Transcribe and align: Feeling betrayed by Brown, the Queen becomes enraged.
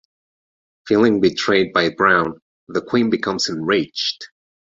Feeling 0.87 1.21
betrayed 1.21 1.71
by 1.73 1.89
Brown, 1.91 2.41
the 2.67 2.81
Queen 2.81 3.11
becomes 3.11 3.47
enraged. 3.49 4.29